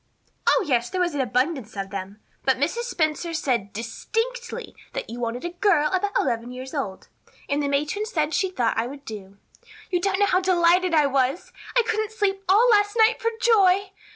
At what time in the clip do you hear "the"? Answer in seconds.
7.61-7.67